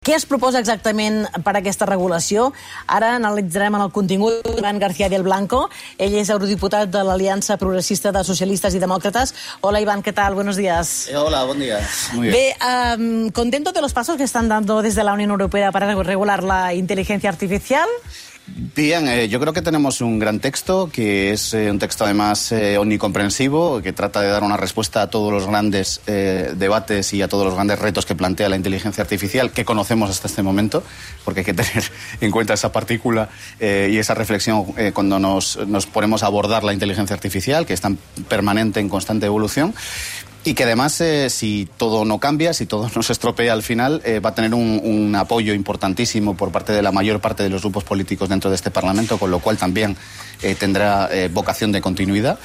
Què 0.00 0.14
es 0.16 0.22
proposa 0.24 0.62
exactament 0.62 1.26
per 1.44 1.52
a 1.52 1.58
aquesta 1.58 1.84
regulació? 1.84 2.46
Ara 2.88 3.10
analitzarem 3.18 3.74
en 3.76 3.82
el 3.84 3.90
contingut 3.92 4.46
Ivan 4.54 4.78
García 4.80 5.10
del 5.12 5.26
Blanco. 5.26 5.58
Ell 6.00 6.16
és 6.16 6.30
eurodiputat 6.32 6.88
de 6.88 7.02
l'Aliança 7.04 7.58
Progressista 7.60 8.08
de 8.08 8.22
Socialistes 8.24 8.72
i 8.72 8.80
Demòcrates. 8.80 9.34
Hola, 9.60 9.82
Iván, 9.84 10.00
¿qué 10.00 10.14
tal? 10.16 10.32
Buenos 10.32 10.56
días. 10.56 11.06
Eh, 11.10 11.18
hola, 11.18 11.44
buen 11.44 11.60
día. 11.60 11.86
Muy 12.14 12.30
bien. 12.30 12.32
Bé, 12.32 12.96
um, 12.96 13.28
contento 13.28 13.72
de 13.72 13.82
los 13.82 13.92
pasos 13.92 14.16
que 14.16 14.24
están 14.24 14.48
dando 14.48 14.80
desde 14.80 15.04
la 15.04 15.12
Unión 15.12 15.32
Europea 15.32 15.70
para 15.70 15.94
regular 15.94 16.44
la 16.44 16.72
inteligencia 16.72 17.28
artificial. 17.28 17.86
Bien, 18.56 19.06
eh, 19.06 19.28
yo 19.28 19.38
creo 19.38 19.52
que 19.52 19.62
tenemos 19.62 20.00
un 20.00 20.18
gran 20.18 20.40
texto, 20.40 20.90
que 20.92 21.32
es 21.32 21.54
eh, 21.54 21.70
un 21.70 21.78
texto 21.78 22.04
además 22.04 22.50
eh, 22.50 22.78
omnicomprensivo, 22.78 23.80
que 23.80 23.92
trata 23.92 24.20
de 24.20 24.28
dar 24.28 24.42
una 24.42 24.56
respuesta 24.56 25.02
a 25.02 25.10
todos 25.10 25.32
los 25.32 25.46
grandes 25.46 26.00
eh, 26.08 26.52
debates 26.56 27.12
y 27.14 27.22
a 27.22 27.28
todos 27.28 27.44
los 27.44 27.54
grandes 27.54 27.78
retos 27.78 28.06
que 28.06 28.16
plantea 28.16 28.48
la 28.48 28.56
inteligencia 28.56 29.02
artificial, 29.02 29.52
que 29.52 29.64
conocemos 29.64 30.10
hasta 30.10 30.26
este 30.26 30.42
momento, 30.42 30.82
porque 31.24 31.40
hay 31.40 31.46
que 31.46 31.54
tener 31.62 31.84
en 32.20 32.30
cuenta 32.32 32.54
esa 32.54 32.72
partícula 32.72 33.28
y 33.60 33.98
esa 33.98 34.14
reflexión 34.14 34.64
cuando 34.94 35.18
nos, 35.18 35.58
nos 35.66 35.86
ponemos 35.86 36.22
a 36.22 36.26
abordar 36.26 36.64
la 36.64 36.72
inteligencia 36.72 37.14
artificial, 37.14 37.66
que 37.66 37.74
está 37.74 37.88
en 37.88 37.98
permanente, 38.28 38.80
en 38.80 38.88
constante 38.88 39.26
evolución 39.26 39.74
y 40.42 40.54
que 40.54 40.64
además, 40.64 41.00
eh, 41.00 41.28
si 41.28 41.68
todo 41.76 42.04
no 42.04 42.18
cambia, 42.18 42.52
si 42.52 42.66
todo 42.66 42.90
no 42.96 43.02
se 43.02 43.12
estropea 43.12 43.52
al 43.52 43.62
final, 43.62 44.00
eh, 44.04 44.20
va 44.20 44.30
a 44.30 44.34
tener 44.34 44.54
un, 44.54 44.80
un, 44.82 45.14
apoyo 45.14 45.54
importantísimo 45.54 46.36
por 46.36 46.50
parte 46.50 46.72
de 46.72 46.82
la 46.82 46.92
mayor 46.92 47.20
parte 47.20 47.42
de 47.42 47.50
los 47.50 47.62
grupos 47.62 47.84
políticos 47.84 48.28
dentro 48.28 48.50
de 48.50 48.56
este 48.56 48.70
Parlamento, 48.70 49.18
con 49.18 49.30
lo 49.30 49.40
cual 49.40 49.58
también 49.58 49.96
eh, 50.42 50.54
tendrá 50.54 51.08
eh, 51.12 51.28
vocación 51.28 51.72
de 51.72 51.80
continuidad. 51.80 52.38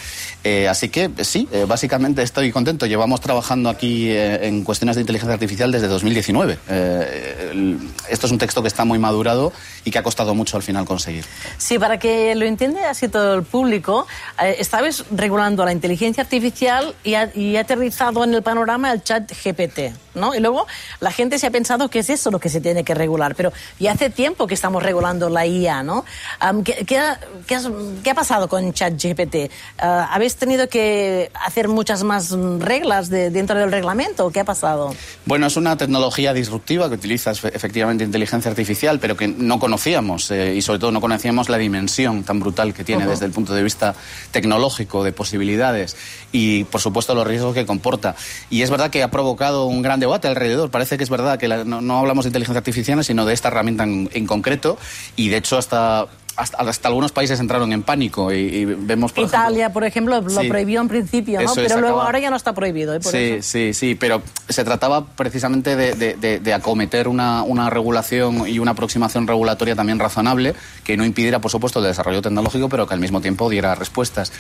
Eh, 0.44 0.68
así 0.68 0.90
que 0.90 1.10
sí, 1.24 1.48
eh, 1.52 1.66
básicamente 1.68 2.22
estoy 2.22 2.52
contento. 2.52 2.86
Llevamos 2.86 3.20
trabajando 3.20 3.68
aquí 3.68 4.12
en 4.12 4.64
cuestiones 4.64 4.96
de 4.96 5.02
inteligencia 5.02 5.34
artificial 5.34 5.72
desde 5.72 5.88
2019. 5.88 6.60
Eh, 6.70 7.50
el, 7.52 7.80
esto 8.10 8.28
es 8.28 8.32
un 8.32 8.38
texto 8.38 8.62
que 8.62 8.68
está 8.68 8.86
muy 8.86 9.00
madurado 9.00 9.52
y 9.84 9.90
que 9.90 9.98
ha 9.98 10.04
costado 10.04 10.36
mucho 10.36 10.56
al 10.56 10.62
final 10.62 10.86
conseguir. 10.86 11.26
Sí, 11.58 11.80
para 11.80 11.98
que 11.98 12.36
lo 12.36 12.46
entienda 12.46 12.92
así 12.92 13.08
todo 13.08 13.34
el 13.34 13.42
público, 13.42 14.06
eh, 14.40 14.58
estabas 14.60 15.06
regulando 15.10 15.66
la 15.66 15.72
inteligencia 15.72 16.22
artificial 16.22 16.94
y 17.04 17.16
ha, 17.16 17.32
y 17.36 17.58
ha 17.58 17.64
aterrizado 17.86 18.24
en 18.24 18.34
el 18.34 18.42
panorama 18.42 18.92
el 18.92 19.04
chat 19.04 19.32
GPT. 19.32 19.94
¿no? 20.16 20.34
Y 20.34 20.40
luego 20.40 20.66
la 21.00 21.12
gente 21.12 21.38
se 21.38 21.48
ha 21.48 21.52
pensado 21.52 21.90
que 21.90 22.00
es 22.00 22.10
eso 22.10 22.32
lo 22.32 22.40
que 22.40 22.50
se 22.50 22.62
tiene 22.62 22.84
que 22.84 22.96
regular, 22.96 23.36
pero 23.36 23.52
ya 23.80 23.92
hace 23.92 24.10
tiempo 24.10 24.48
que 24.48 24.54
estamos 24.54 24.82
regulando 24.82 25.30
la 25.30 25.46
IA, 25.46 25.84
¿no? 25.84 26.06
Um, 26.42 26.64
¿qué, 26.64 26.86
qué, 26.86 26.98
ha, 26.98 27.20
qué, 27.46 27.56
has, 27.56 27.70
qué, 28.04 28.10
ha, 28.10 28.16
pasado 28.16 28.48
con 28.48 28.74
ChatGPT? 28.74 29.36
Uh, 29.36 29.86
¿Habéis 30.10 30.36
tenido 30.36 30.68
que 30.68 31.32
hacer 31.46 31.68
muchas 31.68 32.04
más 32.04 32.32
reglas 32.60 33.10
de, 33.10 33.30
dentro 33.30 33.58
del 33.60 33.72
reglamento? 33.72 34.32
¿Qué 34.32 34.40
ha 34.40 34.46
pasado? 34.46 34.96
Bueno, 35.26 35.48
es 35.48 35.58
una 35.58 35.78
tecnología 35.78 36.34
disruptiva 36.34 36.90
que 36.90 36.96
utiliza 36.96 37.32
efectivamente 37.32 38.04
inteligencia 38.04 38.50
artificial, 38.50 39.00
pero 39.00 39.16
que 39.18 39.28
no 39.28 39.60
conocíamos 39.60 40.32
eh, 40.32 40.56
y 40.56 40.62
sobre 40.62 40.80
todo 40.80 40.92
no 40.92 41.02
conocíamos 41.02 41.50
la 41.50 41.58
dimensión 41.58 42.24
tan 42.24 42.40
brutal 42.40 42.74
que 42.74 42.84
tiene 42.84 43.04
uh 43.04 43.08
-huh. 43.08 43.12
desde 43.12 43.26
el 43.26 43.32
punto 43.32 43.54
de 43.54 43.64
vista 43.64 43.96
tecnológico, 44.32 45.04
de 45.04 45.12
posibilidades 45.12 45.96
y, 46.32 46.64
por 46.66 46.82
supuesto, 46.82 47.14
los 47.16 47.28
riesgos 47.28 47.54
que 47.54 47.66
comporta. 47.76 48.16
Y 48.50 48.62
es 48.62 48.70
verdad 48.70 48.90
que 48.90 49.04
ha 49.04 49.12
provocado 49.12 49.66
un 49.66 49.82
gran 49.82 50.00
debate 50.00 50.28
alrededor. 50.28 50.72
Parece 50.72 50.98
que 50.98 51.04
es 51.04 51.10
verdad 51.10 51.38
que 51.38 51.48
la, 51.48 51.64
no, 51.64 51.82
no, 51.82 52.00
hablamos 52.00 52.26
de 52.26 52.30
inteligencia 52.30 52.60
artificial, 52.60 53.04
sino 53.04 53.26
de 53.26 53.34
esta 53.34 53.50
herramienta 53.50 53.84
en, 53.84 54.10
en 54.14 54.26
concreto. 54.28 54.78
Y 55.16 55.30
de 55.30 55.38
hecho, 55.38 55.58
hasta 55.58 56.08
hasta, 56.36 56.58
hasta, 56.58 56.88
algunos 56.88 57.12
países 57.12 57.40
entraron 57.40 57.72
en 57.72 57.84
pánico 57.84 58.34
y, 58.34 58.38
y 58.38 58.66
vemos 58.66 59.14
por 59.14 59.26
Italia, 59.26 59.68
ejemplo, 59.68 59.74
por 59.74 59.84
ejemplo, 59.86 60.22
lo 60.22 60.42
sí, 60.42 60.50
prohibió 60.50 60.82
en 60.82 60.88
principio, 60.88 61.42
¿no? 61.42 61.54
pero 61.56 61.80
luego 61.80 62.02
ahora 62.02 62.20
ya 62.20 62.30
no 62.30 62.36
está 62.36 62.54
prohibido. 62.54 62.94
¿eh? 62.94 63.00
Por 63.00 63.12
sí, 63.12 63.18
eso. 63.18 63.50
sí, 63.50 63.74
sí, 63.74 63.96
pero 63.96 64.22
se 64.50 64.64
trataba 64.64 65.06
precisamente 65.06 65.76
de, 65.76 65.94
de, 65.94 66.16
de, 66.16 66.40
de 66.40 66.54
acometer 66.54 67.08
una, 67.08 67.44
una, 67.44 67.70
regulación 67.70 68.48
y 68.48 68.60
una 68.60 68.72
aproximación 68.72 69.28
regulatoria 69.28 69.76
también 69.76 70.00
razonable 70.00 70.56
que 70.84 70.98
no 70.98 71.06
impidiera, 71.06 71.40
por 71.40 71.52
supuesto, 71.52 71.80
el 71.80 71.86
desarrollo 71.86 72.22
tecnológico, 72.22 72.70
pero 72.70 72.86
que 72.86 72.94
al 72.94 73.00
mismo 73.00 73.22
tiempo 73.22 73.50
diera 73.50 73.74
respuestas. 73.76 74.32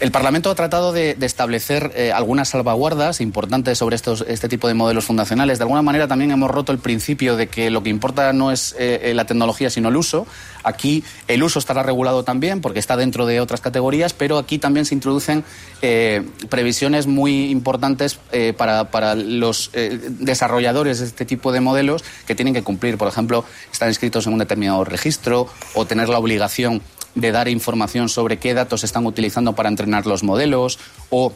El 0.00 0.12
Parlamento 0.12 0.48
ha 0.50 0.54
tratado 0.54 0.92
de, 0.92 1.16
establecer 1.20 1.90
eh, 1.96 2.12
algunas 2.12 2.50
salvaguardas 2.50 3.20
importantes 3.20 3.78
sobre 3.78 3.96
estos, 3.96 4.24
este 4.28 4.48
tipo 4.48 4.68
de 4.68 4.74
modelos 4.74 5.04
fundacionales. 5.04 5.58
De 5.58 5.64
alguna 5.64 5.82
manera 5.82 6.06
también 6.06 6.30
hemos 6.30 6.50
roto 6.50 6.70
el 6.70 6.78
principio 6.78 7.36
de 7.36 7.48
que 7.48 7.68
lo 7.70 7.82
que 7.82 7.90
importa 7.90 8.32
no 8.32 8.52
es 8.52 8.76
eh, 8.78 9.12
la 9.14 9.26
tecnología, 9.26 9.70
sino 9.70 9.88
el 9.88 9.96
uso. 9.96 10.26
Aquí 10.62 11.04
el 11.28 11.42
uso 11.42 11.58
estará 11.58 11.82
regulado 11.82 12.24
también 12.24 12.60
porque 12.60 12.78
está 12.78 12.96
dentro 12.96 13.26
de 13.26 13.40
otras 13.40 13.60
categorías, 13.60 14.12
pero 14.12 14.38
aquí 14.38 14.58
también 14.58 14.84
se 14.84 14.94
introducen 14.94 15.44
eh, 15.82 16.28
previsiones 16.48 17.06
muy 17.06 17.50
importantes 17.50 18.18
eh, 18.32 18.52
para, 18.56 18.90
para, 18.90 19.14
los 19.14 19.70
eh, 19.72 19.98
desarrolladores 20.18 20.98
de 20.98 21.06
este 21.06 21.24
tipo 21.24 21.52
de 21.52 21.60
modelos 21.60 22.04
que 22.26 22.34
tienen 22.34 22.54
que 22.54 22.62
cumplir. 22.62 22.98
Por 22.98 23.08
ejemplo, 23.08 23.44
estar 23.72 23.88
inscritos 23.88 24.26
en 24.26 24.34
un 24.34 24.40
determinado 24.40 24.84
registro 24.84 25.48
o 25.74 25.86
tener 25.86 26.08
la 26.08 26.18
obligación 26.18 26.82
de 27.20 27.32
dar 27.32 27.48
información 27.48 28.08
sobre 28.08 28.38
qué 28.38 28.54
datos 28.54 28.84
están 28.84 29.06
utilizando 29.06 29.54
para 29.54 29.68
entrenar 29.68 30.06
los 30.06 30.22
modelos 30.22 30.78
o 31.10 31.32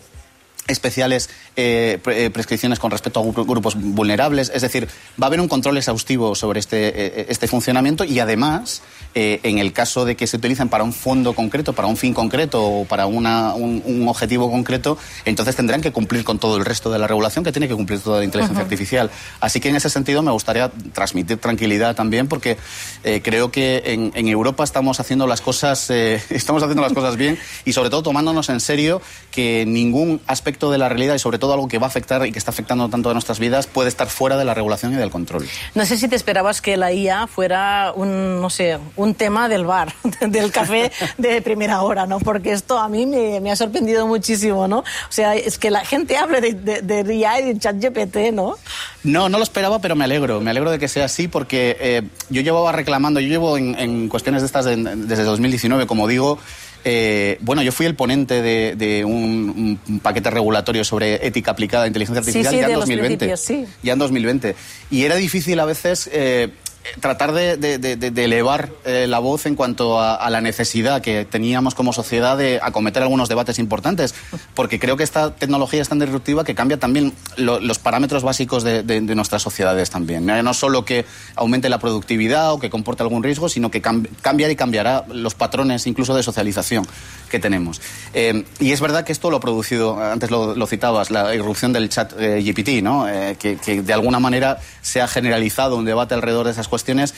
especiales 0.68 1.28
eh, 1.56 1.98
pre 2.02 2.30
prescripciones 2.30 2.78
con 2.78 2.90
respecto 2.90 3.20
a 3.20 3.42
grupos 3.44 3.74
vulnerables. 3.76 4.50
Es 4.54 4.62
decir, 4.62 4.88
va 5.20 5.26
a 5.26 5.28
haber 5.28 5.40
un 5.40 5.48
control 5.48 5.76
exhaustivo 5.76 6.34
sobre 6.34 6.60
este, 6.60 6.88
eh, 6.88 7.26
este 7.28 7.48
funcionamiento 7.48 8.04
y 8.04 8.20
además, 8.20 8.82
eh, 9.14 9.40
en 9.42 9.58
el 9.58 9.72
caso 9.72 10.04
de 10.04 10.16
que 10.16 10.26
se 10.26 10.36
utilicen 10.36 10.68
para 10.68 10.84
un 10.84 10.92
fondo 10.92 11.34
concreto, 11.34 11.72
para 11.72 11.88
un 11.88 11.96
fin 11.96 12.14
concreto 12.14 12.64
o 12.64 12.84
para 12.84 13.06
una, 13.06 13.54
un, 13.54 13.82
un, 13.84 14.08
objetivo 14.08 14.50
concreto, 14.50 14.96
entonces 15.24 15.56
tendrán 15.56 15.80
que 15.80 15.90
cumplir 15.90 16.24
con 16.24 16.38
todo 16.38 16.56
el 16.56 16.64
resto 16.64 16.90
de 16.90 16.98
la 16.98 17.06
regulación 17.06 17.44
que 17.44 17.52
tiene 17.52 17.68
que 17.68 17.74
cumplir 17.74 18.00
toda 18.00 18.18
la 18.18 18.24
inteligencia 18.24 18.60
-huh. 18.60 18.64
artificial. 18.64 19.10
Así 19.40 19.60
que 19.60 19.68
en 19.68 19.76
ese 19.76 19.90
sentido 19.90 20.22
me 20.22 20.30
gustaría 20.30 20.70
transmitir 20.92 21.38
tranquilidad 21.38 21.94
también 21.96 22.28
porque 22.28 22.56
eh, 23.04 23.20
creo 23.22 23.50
que 23.50 23.82
en, 23.86 24.12
en, 24.14 24.28
Europa 24.28 24.64
estamos 24.64 25.00
haciendo 25.00 25.26
las 25.26 25.40
cosas 25.40 25.90
eh, 25.90 26.22
estamos 26.30 26.62
haciendo 26.62 26.82
las 26.82 26.92
cosas 26.92 27.16
bien 27.16 27.38
y 27.64 27.72
sobre 27.72 27.90
todo 27.90 28.02
tomándonos 28.02 28.48
en 28.48 28.60
serio 28.60 29.02
que 29.30 29.64
ningún 29.66 30.20
aspecto 30.26 30.51
de 30.52 30.78
la 30.78 30.88
realidad 30.88 31.14
y 31.14 31.18
sobre 31.18 31.38
todo 31.38 31.52
algo 31.54 31.68
que 31.68 31.78
va 31.78 31.86
a 31.86 31.88
afectar 31.88 32.26
y 32.26 32.32
que 32.32 32.38
está 32.38 32.50
afectando 32.50 32.88
tanto 32.88 33.10
a 33.10 33.12
nuestras 33.12 33.38
vidas 33.38 33.66
puede 33.66 33.88
estar 33.88 34.08
fuera 34.08 34.36
de 34.36 34.44
la 34.44 34.54
regulación 34.54 34.92
y 34.92 34.96
del 34.96 35.10
control. 35.10 35.46
No 35.74 35.86
sé 35.86 35.96
si 35.96 36.08
te 36.08 36.16
esperabas 36.16 36.60
que 36.60 36.76
la 36.76 36.92
IA 36.92 37.26
fuera 37.26 37.92
un, 37.94 38.40
no 38.40 38.50
sé, 38.50 38.78
un 38.96 39.14
tema 39.14 39.48
del 39.48 39.64
bar, 39.64 39.94
del 40.20 40.50
café 40.52 40.92
de 41.18 41.42
primera 41.42 41.82
hora, 41.82 42.06
¿no? 42.06 42.18
Porque 42.20 42.52
esto 42.52 42.78
a 42.78 42.88
mí 42.88 43.06
me, 43.06 43.40
me 43.40 43.50
ha 43.50 43.56
sorprendido 43.56 44.06
muchísimo, 44.06 44.68
¿no? 44.68 44.78
O 44.78 44.84
sea, 45.10 45.34
es 45.34 45.58
que 45.58 45.70
la 45.70 45.84
gente 45.84 46.16
hable 46.16 46.40
de, 46.40 46.52
de, 46.54 47.02
de 47.02 47.14
IA 47.14 47.40
y 47.40 47.54
de 47.54 47.58
ChatGPT, 47.58 48.32
¿no? 48.32 48.56
No, 49.04 49.28
no 49.28 49.38
lo 49.38 49.44
esperaba, 49.44 49.80
pero 49.80 49.96
me 49.96 50.04
alegro. 50.04 50.40
Me 50.40 50.50
alegro 50.50 50.70
de 50.70 50.78
que 50.78 50.88
sea 50.88 51.06
así 51.06 51.28
porque 51.28 51.76
eh, 51.80 52.02
yo 52.28 52.42
llevaba 52.42 52.72
reclamando, 52.72 53.20
yo 53.20 53.28
llevo 53.28 53.58
en, 53.58 53.78
en 53.78 54.08
cuestiones 54.08 54.42
de 54.42 54.46
estas 54.46 54.64
de, 54.64 54.76
desde 54.76 55.24
2019, 55.24 55.86
como 55.86 56.06
digo, 56.06 56.38
eh, 56.84 57.38
bueno, 57.40 57.62
yo 57.62 57.72
fui 57.72 57.86
el 57.86 57.94
ponente 57.94 58.42
de, 58.42 58.74
de 58.76 59.04
un, 59.04 59.78
un, 59.88 60.00
paquete 60.00 60.30
regulatorio 60.30 60.84
sobre 60.84 61.26
ética 61.26 61.52
aplicada 61.52 61.84
a 61.84 61.86
inteligencia 61.86 62.20
artificial 62.20 62.52
sí, 62.52 62.56
sí, 62.56 62.60
ya 62.60 62.68
en 62.68 62.74
2020. 62.74 63.36
Sí. 63.36 63.66
Ya 63.82 63.92
en 63.92 63.98
2020. 63.98 64.56
Y 64.90 65.04
era 65.04 65.16
difícil 65.16 65.60
a 65.60 65.64
veces 65.64 66.10
eh, 66.12 66.50
tratar 67.00 67.32
de, 67.32 67.56
de, 67.56 67.78
de, 67.78 67.96
de 67.96 68.24
elevar 68.24 68.70
eh, 68.84 69.06
la 69.08 69.18
voz 69.18 69.46
en 69.46 69.54
cuanto 69.54 70.00
a, 70.00 70.14
a, 70.14 70.30
la 70.30 70.40
necesidad 70.40 71.00
que 71.00 71.24
teníamos 71.24 71.74
como 71.74 71.92
sociedad 71.92 72.36
de 72.36 72.60
acometer 72.62 73.02
algunos 73.02 73.28
debates 73.28 73.58
importantes, 73.58 74.14
porque 74.54 74.78
creo 74.78 74.96
que 74.96 75.04
esta 75.04 75.34
tecnología 75.34 75.82
es 75.82 75.88
tan 75.88 75.98
disruptiva 75.98 76.44
que 76.44 76.54
cambia 76.54 76.78
también 76.78 77.12
lo, 77.36 77.60
los 77.60 77.78
parámetros 77.78 78.22
básicos 78.22 78.64
de, 78.64 78.82
nuestras 79.14 79.42
sociedades 79.42 79.90
también. 79.90 80.26
No 80.26 80.54
solo 80.54 80.84
que 80.84 81.04
aumente 81.36 81.68
la 81.68 81.78
productividad 81.78 82.52
o 82.52 82.58
que 82.58 82.70
comporte 82.70 83.02
algún 83.02 83.22
riesgo, 83.22 83.48
sino 83.48 83.70
que 83.70 83.80
cam 83.80 84.06
y 84.50 84.56
cambiará 84.56 85.04
los 85.08 85.34
patrones 85.34 85.86
incluso 85.86 86.14
de 86.14 86.22
socialización 86.22 86.86
que 87.30 87.38
tenemos. 87.38 87.80
Eh, 88.14 88.44
y 88.60 88.72
es 88.72 88.80
verdad 88.80 89.04
que 89.04 89.12
esto 89.12 89.30
lo 89.30 89.38
ha 89.38 89.40
producido, 89.40 90.02
antes 90.02 90.30
lo, 90.30 90.54
lo 90.54 90.66
citabas, 90.66 91.10
la 91.10 91.34
irrupción 91.34 91.72
del 91.72 91.88
chat 91.88 92.12
eh, 92.18 92.42
GPT, 92.42 92.82
¿no? 92.82 93.08
Eh, 93.08 93.36
que, 93.38 93.56
que 93.56 93.82
de 93.82 93.92
alguna 93.92 94.18
manera 94.18 94.58
se 94.80 95.00
ha 95.00 95.08
generalizado 95.08 95.76
un 95.76 95.84
debate 95.84 96.14
alrededor 96.14 96.46
de 96.46 96.52
esas 96.52 96.68
cuestiones 96.72 97.12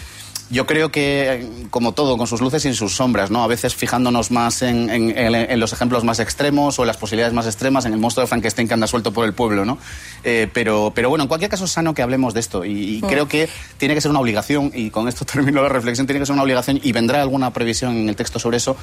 yo 0.51 0.67
creo 0.67 0.91
que, 0.91 1.67
como 1.71 1.93
todo, 1.93 2.19
con 2.19 2.27
sus 2.27 2.41
luces 2.41 2.65
y 2.67 2.75
sus 2.75 2.95
sombras, 2.95 3.31
¿no? 3.31 3.43
A 3.43 3.47
veces 3.47 3.75
fijándonos 3.75 4.31
más 4.31 4.61
en, 4.63 4.91
en, 4.91 5.17
en, 5.17 5.61
los 5.61 5.73
ejemplos 5.73 6.05
más 6.05 6.21
extremos 6.21 6.79
o 6.79 6.83
en 6.83 6.89
las 6.89 6.99
posibilidades 6.99 7.33
más 7.33 7.47
extremas, 7.47 7.87
en 7.87 7.95
el 7.95 7.99
monstruo 7.99 8.23
de 8.23 8.29
Frankenstein 8.29 8.69
que 8.69 8.75
anda 8.75 8.87
suelto 8.87 9.13
por 9.13 9.25
el 9.25 9.33
pueblo, 9.33 9.65
¿no? 9.65 9.79
Eh, 10.23 10.49
pero, 10.53 10.93
pero 10.95 11.09
bueno, 11.09 11.25
en 11.25 11.29
cualquier 11.29 11.51
caso 11.51 11.65
es 11.65 11.71
sano 11.71 11.95
que 11.95 12.03
hablemos 12.03 12.35
de 12.35 12.41
esto 12.41 12.65
y, 12.65 12.97
y 12.97 13.03
mm. 13.03 13.07
creo 13.07 13.27
que 13.27 13.49
tiene 13.79 13.95
que 13.95 14.03
ser 14.03 14.11
una 14.11 14.21
obligación, 14.21 14.71
y 14.75 14.91
con 14.91 15.09
esto 15.09 15.25
termino 15.33 15.63
la 15.63 15.71
reflexión, 15.71 16.07
tiene 16.07 16.21
que 16.21 16.27
ser 16.27 16.35
una 16.35 16.43
obligación 16.43 16.79
y 16.83 16.93
vendrá 16.93 17.23
alguna 17.23 17.53
previsión 17.53 17.97
en 17.97 18.09
el 18.09 18.17
texto 18.17 18.39
sobre 18.39 18.59
eso, 18.59 18.77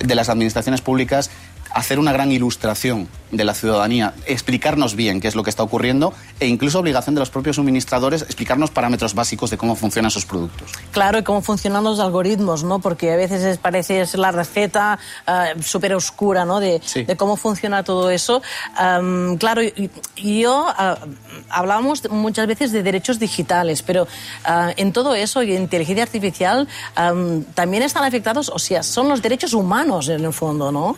de 0.00 0.14
las 0.14 0.28
administraciones 0.28 0.80
públicas 0.80 1.30
hacer 1.72 1.98
una 1.98 2.12
gran 2.12 2.30
ilustración 2.32 3.08
de 3.30 3.44
la 3.44 3.54
ciudadanía, 3.54 4.14
explicarnos 4.26 4.94
bien 4.94 5.20
qué 5.20 5.26
es 5.26 5.34
lo 5.34 5.42
que 5.42 5.50
está 5.50 5.62
ocurriendo 5.64 6.14
e 6.38 6.46
incluso 6.46 6.78
obligación 6.78 7.16
de 7.16 7.20
los 7.20 7.30
propios 7.30 7.56
suministradores 7.56 8.22
explicarnos 8.22 8.70
parámetros 8.70 9.14
básicos 9.14 9.50
de 9.50 9.56
cómo 9.56 9.74
funcionan 9.74 10.10
sus 10.10 10.24
productos. 10.24 10.70
Claro, 10.92 11.18
y 11.18 11.24
cómo 11.24 11.42
funcionan 11.42 11.82
los 11.82 11.98
algoritmos, 11.98 12.62
¿no? 12.62 12.78
Porque 12.78 13.12
a 13.12 13.16
veces 13.16 13.58
parece 13.58 14.06
la 14.14 14.30
receta 14.30 14.98
uh, 15.26 15.60
súper 15.62 15.94
oscura, 15.94 16.44
¿no? 16.44 16.60
De, 16.60 16.80
Sí. 16.84 17.02
de, 17.04 17.16
cómo 17.16 17.36
funciona 17.36 17.82
todo 17.82 18.10
eso. 18.10 18.42
Um, 18.80 19.36
claro, 19.36 19.62
y, 19.62 19.90
y 20.16 20.42
yo 20.42 20.66
uh, 20.68 21.06
hablábamos 21.48 22.08
muchas 22.10 22.46
veces 22.46 22.70
de 22.72 22.82
derechos 22.82 23.18
digitales, 23.18 23.82
pero 23.82 24.04
uh, 24.04 24.70
en 24.76 24.92
todo 24.92 25.14
eso 25.14 25.42
y 25.42 25.54
inteligencia 25.56 26.04
artificial 26.04 26.68
um, 26.96 27.42
también 27.54 27.82
están 27.82 28.04
afectados, 28.04 28.48
o 28.48 28.58
sea, 28.58 28.82
son 28.82 29.08
los 29.08 29.22
derechos 29.22 29.54
humanos 29.54 30.08
en 30.08 30.24
el 30.24 30.32
fondo, 30.32 30.70
¿no? 30.70 30.96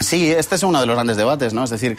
Sí, 0.00 0.30
este 0.30 0.56
es 0.56 0.62
uno 0.62 0.80
de 0.80 0.86
los 0.86 0.96
grandes 0.96 1.16
debates, 1.16 1.54
¿no? 1.54 1.64
Es 1.64 1.70
decir, 1.70 1.98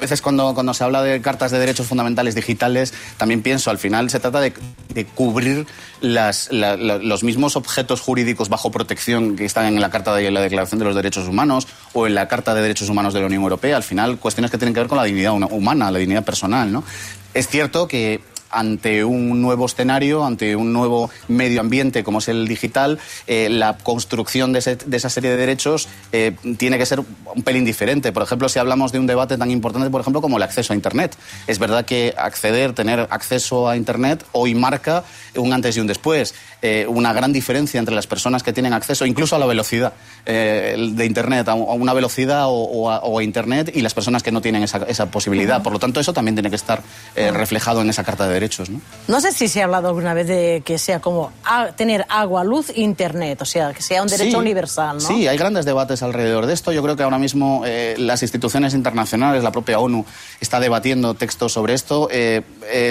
veces 0.00 0.22
cuando, 0.22 0.54
cuando 0.54 0.72
se 0.72 0.82
habla 0.82 1.02
de 1.02 1.20
cartas 1.20 1.50
de 1.50 1.58
derechos 1.58 1.86
fundamentales 1.86 2.34
digitales, 2.34 2.94
también 3.18 3.42
pienso, 3.42 3.70
al 3.70 3.76
final 3.76 4.08
se 4.08 4.18
trata 4.18 4.40
de, 4.40 4.54
de 4.94 5.04
cubrir 5.04 5.66
las, 6.00 6.50
la, 6.50 6.76
la, 6.78 6.96
los 6.96 7.22
mismos 7.22 7.54
objetos 7.54 8.00
jurídicos 8.00 8.48
bajo 8.48 8.70
protección 8.70 9.36
que 9.36 9.44
están 9.44 9.66
en 9.66 9.78
la 9.78 9.90
Carta 9.90 10.14
de 10.14 10.30
la 10.30 10.40
Declaración 10.40 10.78
de 10.78 10.86
los 10.86 10.94
Derechos 10.94 11.28
Humanos 11.28 11.68
o 11.92 12.06
en 12.06 12.14
la 12.14 12.28
Carta 12.28 12.54
de 12.54 12.62
Derechos 12.62 12.88
Humanos 12.88 13.12
de 13.12 13.20
la 13.20 13.26
Unión 13.26 13.42
Europea. 13.42 13.76
Al 13.76 13.82
final, 13.82 14.18
cuestiones 14.18 14.50
que 14.50 14.56
tienen 14.56 14.72
que 14.72 14.80
ver 14.80 14.88
con 14.88 14.96
la 14.96 15.04
dignidad 15.04 15.34
humana, 15.34 15.90
la 15.90 15.98
dignidad 15.98 16.24
personal, 16.24 16.72
¿no? 16.72 16.82
Es 17.34 17.48
cierto 17.48 17.86
que 17.86 18.22
ante 18.50 19.04
un 19.04 19.40
nuevo 19.40 19.66
escenario, 19.66 20.24
ante 20.24 20.56
un 20.56 20.72
nuevo 20.72 21.10
medio 21.28 21.60
ambiente 21.60 22.04
como 22.04 22.18
es 22.18 22.28
el 22.28 22.48
digital, 22.48 22.98
eh, 23.26 23.48
la 23.48 23.78
construcción 23.78 24.52
de, 24.52 24.58
ese, 24.60 24.76
de, 24.76 24.96
esa 24.96 25.10
serie 25.10 25.30
de 25.30 25.36
derechos 25.36 25.88
eh, 26.12 26.32
tiene 26.58 26.78
que 26.78 26.86
ser 26.86 27.00
un 27.00 27.42
pelín 27.42 27.64
diferente. 27.64 28.12
Por 28.12 28.22
ejemplo, 28.22 28.48
si 28.48 28.58
hablamos 28.58 28.92
de 28.92 28.98
un 28.98 29.06
debate 29.06 29.38
tan 29.38 29.50
importante, 29.50 29.90
por 29.90 30.00
ejemplo, 30.00 30.20
como 30.20 30.36
el 30.36 30.42
acceso 30.42 30.72
a 30.72 30.76
Internet. 30.76 31.16
Es 31.46 31.58
verdad 31.58 31.84
que 31.84 32.14
acceder, 32.16 32.72
tener 32.72 33.06
acceso 33.10 33.68
a 33.68 33.76
Internet, 33.76 34.24
hoy 34.32 34.54
marca 34.54 35.04
un 35.36 35.52
antes 35.52 35.76
y 35.76 35.80
un 35.80 35.86
después. 35.86 36.34
Eh, 36.62 36.86
una 36.88 37.12
gran 37.12 37.32
diferencia 37.32 37.78
entre 37.78 37.94
las 37.94 38.06
personas 38.06 38.42
que 38.42 38.52
tienen 38.52 38.72
acceso, 38.72 39.06
incluso 39.06 39.36
a 39.36 39.38
la 39.38 39.46
velocidad 39.46 39.92
de 40.26 41.06
Internet, 41.06 41.48
a 41.48 41.54
una 41.54 41.94
velocidad 41.94 42.46
o, 42.46 42.52
o, 42.52 42.90
a, 42.90 42.98
o, 42.98 43.18
a, 43.18 43.22
Internet, 43.22 43.72
y 43.74 43.80
las 43.80 43.94
personas 43.94 44.22
que 44.22 44.30
no 44.30 44.40
tienen 44.40 44.62
esa, 44.62 44.78
esa 44.86 45.10
posibilidad. 45.10 45.62
Por 45.62 45.72
lo 45.72 45.78
tanto, 45.78 45.98
eso 45.98 46.12
también 46.12 46.34
tiene 46.34 46.50
que 46.50 46.56
estar 46.56 46.82
reflejado 47.14 47.80
en 47.80 47.88
esa 47.88 48.04
Carta 48.04 48.26
de 48.26 48.34
Derechos. 48.34 48.39
¿No? 48.70 48.80
no 49.08 49.20
sé 49.20 49.32
si 49.32 49.48
se 49.48 49.60
ha 49.60 49.64
hablado 49.64 49.88
alguna 49.88 50.14
vez 50.14 50.26
de 50.26 50.62
que 50.64 50.78
sea 50.78 51.00
como 51.00 51.32
tener 51.76 52.06
agua, 52.08 52.44
luz 52.44 52.72
Internet, 52.74 53.42
o 53.42 53.44
sea, 53.44 53.72
que 53.72 53.82
sea 53.82 54.02
un 54.02 54.08
derecho 54.08 54.30
sí, 54.30 54.36
universal. 54.36 54.96
¿no? 54.96 55.00
Sí, 55.00 55.28
hay 55.28 55.36
grandes 55.36 55.64
debates 55.64 56.02
alrededor 56.02 56.46
de 56.46 56.54
esto. 56.54 56.72
Yo 56.72 56.82
creo 56.82 56.96
que 56.96 57.02
ahora 57.02 57.18
mismo 57.18 57.62
eh, 57.66 57.94
las 57.98 58.22
instituciones 58.22 58.74
internacionales, 58.74 59.42
la 59.42 59.52
propia 59.52 59.78
ONU, 59.78 60.04
está 60.40 60.60
debatiendo 60.60 61.14
textos 61.14 61.52
sobre 61.52 61.74
esto. 61.74 62.08
Eh, 62.10 62.42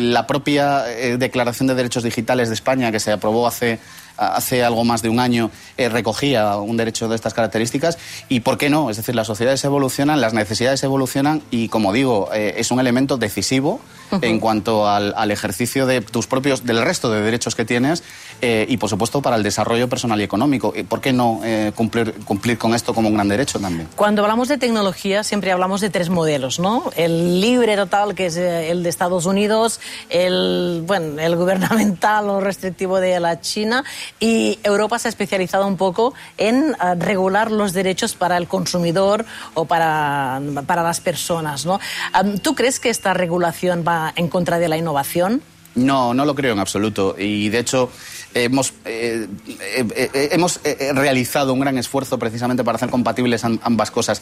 la 0.01 0.28
propia 0.28 0.92
eh, 0.92 1.18
Declaración 1.18 1.68
de 1.68 1.75
Derechos 1.75 2.04
Digitales 2.04 2.50
de 2.50 2.56
España, 2.56 2.92
que 2.92 3.00
se 3.00 3.12
aprobó 3.12 3.48
hace 3.48 3.80
hace 4.19 4.63
algo 4.63 4.83
más 4.83 5.01
de 5.01 5.10
un 5.10 5.19
año 5.19 5.51
eh, 5.77 5.89
recogía 5.89 6.57
un 6.57 6.77
derecho 6.77 7.07
de 7.07 7.16
estas 7.16 7.33
características. 7.33 7.98
Y 8.27 8.42
por 8.42 8.57
qué 8.57 8.69
no 8.69 8.89
es 8.89 8.98
decir 8.98 9.16
las 9.16 9.27
sociedades 9.27 9.63
evolucionan 9.63 10.21
las 10.21 10.33
necesidades 10.33 10.83
evolucionan 10.83 11.42
y 11.51 11.69
como 11.69 11.94
digo 11.94 12.30
eh, 12.33 12.56
es 12.57 12.71
un 12.71 12.80
elemento 12.80 13.18
decisivo 13.18 13.80
uh 14.12 14.16
-huh. 14.16 14.24
en 14.24 14.39
cuanto 14.39 14.88
al, 14.88 15.13
al, 15.16 15.31
ejercicio 15.31 15.86
de 15.86 16.01
tus 16.01 16.27
propios 16.27 16.66
del 16.66 16.81
resto 16.81 17.12
de 17.12 17.21
derechos 17.21 17.56
que 17.56 17.66
tienes 17.66 18.04
eh, 18.42 18.66
y 18.68 18.77
por 18.77 18.89
supuesto 18.89 19.21
para 19.21 19.36
el 19.36 19.44
desarrollo 19.44 19.88
personal 19.88 20.19
y 20.19 20.24
económico. 20.24 20.74
Y 20.75 20.83
por 20.83 21.01
qué 21.01 21.13
no 21.13 21.42
cumplir 21.75 22.13
cumplir 22.25 22.57
con 22.57 22.74
esto 22.74 22.94
como 22.94 23.10
un 23.10 23.15
gran 23.15 23.27
derecho 23.27 23.60
también 23.60 23.88
cuando 23.95 24.22
hablamos 24.22 24.48
de 24.48 24.57
tecnología 24.57 25.24
siempre 25.24 25.51
hablamos 25.51 25.81
de 25.81 25.89
tres 25.89 26.10
modelos 26.10 26.60
no 26.60 26.92
el 26.95 27.42
libre 27.42 27.75
total 27.75 28.15
que 28.15 28.27
es 28.27 28.38
el 28.38 28.83
de 28.83 28.89
Estados 28.89 29.25
Unidos 29.25 29.80
el 30.10 30.83
bueno 30.86 31.19
el 31.19 31.36
gubernamental 31.36 32.30
o 32.30 32.39
restrictivo 32.39 33.00
de 33.00 33.19
la 33.19 33.42
China 33.42 33.83
y 34.20 34.60
Europa 34.64 35.00
se 35.00 35.08
ha 35.08 35.10
especializado 35.10 35.68
un 35.68 35.78
poco 35.78 36.14
en 36.38 36.72
uh, 36.72 37.00
regular 37.00 37.52
los 37.52 37.74
derechos 37.74 38.16
para 38.16 38.38
el 38.38 38.48
consumidor 38.48 39.26
o 39.54 39.66
para, 39.66 40.42
para 40.66 40.84
las 40.84 41.00
personas. 41.00 41.66
¿no? 41.66 41.80
¿Tú 42.42 42.56
crees 42.56 42.80
que 42.80 42.90
esta 42.90 43.14
regulación 43.14 43.84
va 43.88 44.14
en 44.16 44.28
contra 44.28 44.60
de 44.60 44.68
la 44.68 44.78
innovación? 44.78 45.42
No, 45.76 46.14
no 46.14 46.26
lo 46.26 46.36
creo 46.36 46.54
en 46.54 46.60
absoluto. 46.60 47.16
Y 47.18 47.50
de 47.50 47.60
hecho, 47.60 47.90
hemos, 48.34 48.74
eh, 48.86 49.28
eh, 49.48 49.86
eh, 49.96 50.30
hemos 50.32 50.60
realizado 50.94 51.54
un 51.54 51.60
gran 51.60 51.78
esfuerzo 51.78 52.18
precisamente 52.18 52.64
para 52.64 52.76
hacer 52.76 52.90
compatibles 52.90 53.44
ambas 53.44 53.92
cosas. 53.92 54.22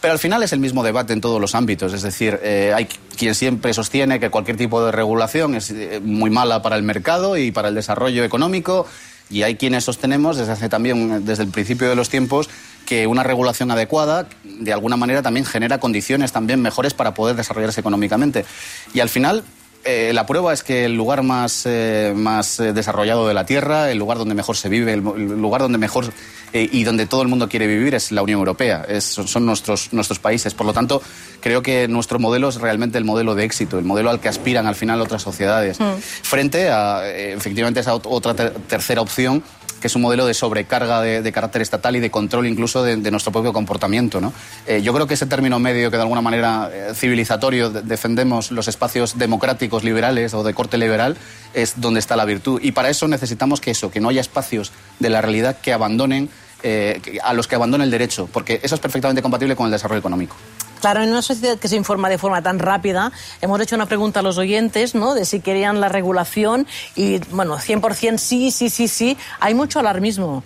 Pero 0.00 0.12
al 0.12 0.18
final 0.18 0.42
es 0.42 0.52
el 0.52 0.60
mismo 0.60 0.82
debate 0.84 1.12
en 1.12 1.20
todos 1.20 1.40
los 1.40 1.54
ámbitos. 1.54 1.92
Es 1.92 2.02
decir, 2.02 2.38
eh, 2.42 2.72
hay 2.74 2.86
quien 3.16 3.34
siempre 3.34 3.72
sostiene 3.72 4.20
que 4.20 4.30
cualquier 4.30 4.56
tipo 4.56 4.84
de 4.84 4.92
regulación 4.92 5.54
es 5.54 5.70
eh, 5.70 6.00
muy 6.02 6.30
mala 6.30 6.62
para 6.62 6.76
el 6.76 6.82
mercado 6.82 7.36
y 7.36 7.50
para 7.50 7.68
el 7.68 7.74
desarrollo 7.74 8.22
económico. 8.22 8.86
Y 9.28 9.42
hay 9.42 9.56
quienes 9.56 9.84
sostenemos 9.84 10.36
desde 10.36 10.52
hace 10.52 10.68
también, 10.68 11.24
desde 11.24 11.42
el 11.42 11.50
principio 11.50 11.88
de 11.88 11.96
los 11.96 12.08
tiempos, 12.08 12.48
que 12.86 13.06
una 13.06 13.22
regulación 13.22 13.70
adecuada 13.70 14.28
de 14.44 14.72
alguna 14.72 14.96
manera 14.96 15.20
también 15.20 15.44
genera 15.44 15.80
condiciones 15.80 16.32
también 16.32 16.62
mejores 16.62 16.94
para 16.94 17.14
poder 17.14 17.34
desarrollarse 17.36 17.80
económicamente. 17.80 18.44
Y 18.94 19.00
al 19.00 19.08
final 19.08 19.42
eh, 19.86 20.12
la 20.12 20.26
prueba 20.26 20.52
es 20.52 20.62
que 20.62 20.84
el 20.84 20.94
lugar 20.94 21.22
más, 21.22 21.62
eh, 21.64 22.12
más 22.14 22.60
eh, 22.60 22.72
desarrollado 22.72 23.28
de 23.28 23.34
la 23.34 23.46
Tierra, 23.46 23.90
el 23.90 23.98
lugar 23.98 24.18
donde 24.18 24.34
mejor 24.34 24.56
se 24.56 24.68
vive, 24.68 24.92
el, 24.92 25.00
el 25.00 25.40
lugar 25.40 25.62
donde 25.62 25.78
mejor 25.78 26.12
eh, 26.52 26.68
y 26.70 26.84
donde 26.84 27.06
todo 27.06 27.22
el 27.22 27.28
mundo 27.28 27.48
quiere 27.48 27.66
vivir 27.66 27.94
es 27.94 28.12
la 28.12 28.22
Unión 28.22 28.38
Europea, 28.38 28.84
es, 28.88 29.04
son 29.04 29.46
nuestros, 29.46 29.92
nuestros 29.92 30.18
países. 30.18 30.54
Por 30.54 30.66
lo 30.66 30.72
tanto, 30.72 31.02
creo 31.40 31.62
que 31.62 31.88
nuestro 31.88 32.18
modelo 32.18 32.48
es 32.48 32.56
realmente 32.56 32.98
el 32.98 33.04
modelo 33.04 33.34
de 33.34 33.44
éxito, 33.44 33.78
el 33.78 33.84
modelo 33.84 34.10
al 34.10 34.20
que 34.20 34.28
aspiran 34.28 34.66
al 34.66 34.74
final 34.74 35.00
otras 35.00 35.22
sociedades, 35.22 35.80
mm. 35.80 35.94
frente 36.22 36.70
a 36.70 37.08
efectivamente 37.08 37.80
esa 37.80 37.94
otra 37.94 38.34
ter 38.34 38.52
tercera 38.68 39.00
opción 39.00 39.42
que 39.80 39.86
es 39.86 39.96
un 39.96 40.02
modelo 40.02 40.26
de 40.26 40.34
sobrecarga 40.34 41.00
de, 41.00 41.32
carácter 41.32 41.62
estatal 41.62 41.96
y 41.96 42.00
de 42.00 42.10
control 42.10 42.46
incluso 42.46 42.82
de, 42.82 42.96
nuestro 43.10 43.32
propio 43.32 43.52
comportamiento. 43.52 44.20
¿no? 44.20 44.32
Eh, 44.66 44.82
yo 44.82 44.92
creo 44.94 45.06
que 45.06 45.14
ese 45.14 45.26
término 45.26 45.58
medio 45.58 45.90
que 45.90 45.96
de 45.96 46.02
alguna 46.02 46.20
manera 46.20 46.70
eh, 46.72 46.92
civilizatorio 46.94 47.70
de, 47.70 47.82
defendemos 47.82 48.50
los 48.50 48.68
espacios 48.68 49.18
democráticos 49.18 49.84
liberales 49.84 50.34
o 50.34 50.42
de 50.42 50.54
corte 50.54 50.78
liberal 50.78 51.16
es 51.54 51.80
donde 51.80 52.00
está 52.00 52.16
la 52.16 52.24
virtud. 52.24 52.60
Y 52.62 52.72
para 52.72 52.90
eso 52.90 53.08
necesitamos 53.08 53.60
que 53.60 53.70
eso, 53.70 53.90
que 53.90 54.00
no 54.00 54.08
haya 54.08 54.20
espacios 54.20 54.72
de 54.98 55.10
la 55.10 55.20
realidad 55.20 55.58
que 55.60 55.72
abandonen, 55.72 56.28
eh, 56.62 57.18
a 57.22 57.32
los 57.34 57.46
que 57.46 57.54
abandone 57.54 57.84
el 57.84 57.90
derecho, 57.90 58.28
porque 58.32 58.60
eso 58.62 58.74
es 58.74 58.80
perfectamente 58.80 59.22
compatible 59.22 59.54
con 59.54 59.66
el 59.66 59.72
desarrollo 59.72 60.00
económico. 60.00 60.36
Claro, 60.80 61.02
en 61.02 61.10
una 61.10 61.22
sociedad 61.22 61.58
que 61.58 61.68
se 61.68 61.76
informa 61.76 62.08
de 62.08 62.18
forma 62.18 62.42
tan 62.42 62.58
rápida, 62.58 63.12
hemos 63.40 63.60
hecho 63.60 63.76
una 63.76 63.86
pregunta 63.86 64.20
a 64.20 64.22
los 64.22 64.38
oyentes, 64.38 64.94
¿no? 64.94 65.14
De 65.14 65.24
si 65.24 65.40
querían 65.40 65.80
la 65.80 65.88
regulación 65.88 66.66
y, 66.94 67.18
bueno, 67.30 67.58
100% 67.58 68.18
sí, 68.18 68.50
sí, 68.50 68.70
sí, 68.70 68.88
sí. 68.88 69.16
Hay 69.40 69.54
mucho 69.54 69.80
alarmismo 69.80 70.38
uh, 70.38 70.42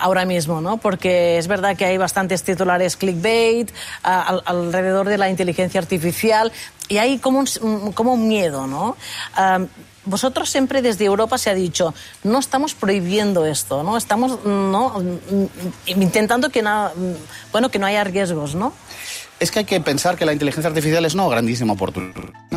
ahora 0.00 0.24
mismo, 0.24 0.60
¿no? 0.60 0.78
Porque 0.78 1.38
es 1.38 1.48
verdad 1.48 1.76
que 1.76 1.84
hay 1.84 1.98
bastantes 1.98 2.42
titulares 2.42 2.96
clickbait 2.96 3.70
al, 4.02 4.42
alrededor 4.46 5.08
de 5.08 5.18
la 5.18 5.28
inteligencia 5.28 5.80
artificial 5.80 6.50
y 6.88 6.98
hay 6.98 7.18
como 7.18 7.40
un, 7.40 8.28
miedo, 8.28 8.66
¿no? 8.66 8.96
Uh, 9.38 9.66
vosotros 10.06 10.50
siempre 10.50 10.82
desde 10.82 11.06
Europa 11.06 11.38
se 11.38 11.50
ha 11.50 11.54
dicho, 11.54 11.94
no 12.22 12.38
estamos 12.38 12.74
prohibiendo 12.74 13.46
esto, 13.46 13.82
¿no? 13.82 13.96
Estamos 13.96 14.44
no, 14.44 15.02
intentando 15.86 16.50
que 16.50 16.62
no, 16.62 16.90
bueno, 17.52 17.70
que 17.70 17.78
no 17.78 17.86
haya 17.86 18.04
riesgos, 18.04 18.54
¿no? 18.54 18.72
Es 19.40 19.50
que 19.50 19.60
hay 19.60 19.64
que 19.64 19.80
pensar 19.80 20.16
que 20.16 20.24
la 20.24 20.32
inteligencia 20.32 20.68
artificial 20.68 21.04
es 21.04 21.14
una 21.14 21.28
grandísima 21.28 21.72
oportunidad. 21.72 22.14